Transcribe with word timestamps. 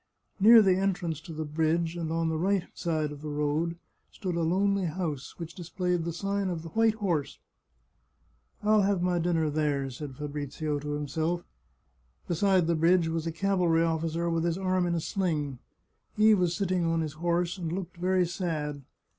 Near 0.39 0.63
the 0.63 0.77
entrance 0.77 1.21
to 1.21 1.31
the 1.31 1.45
bridge 1.45 1.95
and 1.95 2.11
on 2.11 2.27
the 2.29 2.37
right 2.39 2.61
hand 2.61 2.71
side 2.73 3.11
of 3.11 3.21
the 3.21 3.29
road 3.29 3.75
stood 4.11 4.35
a 4.35 4.41
lonely 4.41 4.85
house, 4.85 5.37
which 5.37 5.53
displayed 5.53 6.05
the 6.05 6.11
sign 6.11 6.49
of 6.49 6.63
the 6.63 6.69
White 6.69 6.95
Horse." 6.95 7.37
I'll 8.63 8.81
have 8.81 9.03
my 9.03 9.19
dinner 9.19 9.51
there," 9.51 9.91
said 9.91 10.15
Fabrizio 10.15 10.79
to 10.79 10.93
himself. 10.93 11.43
Beside 12.27 12.65
the 12.65 12.73
bridge 12.73 13.09
was 13.09 13.27
a 13.27 13.31
cavalry 13.31 13.83
officer 13.83 14.27
with 14.27 14.43
his 14.43 14.57
arm 14.57 14.87
in 14.87 14.95
a 14.95 14.99
sling. 15.01 15.59
He 16.17 16.33
was 16.33 16.55
sitting 16.55 16.83
on 16.83 17.01
his 17.01 17.13
horse 17.13 17.59
and 17.59 17.71
looked 17.71 17.97
very 17.97 18.25
sad. 18.25 18.81